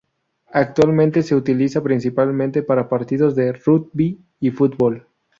[0.51, 5.05] Actualmente se utiliza principalmente para partidos de rugby y fútbol.